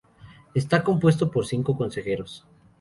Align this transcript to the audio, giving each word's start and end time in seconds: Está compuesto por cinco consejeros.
Está 0.55 0.83
compuesto 0.83 1.29
por 1.29 1.45
cinco 1.45 1.77
consejeros. 1.77 2.43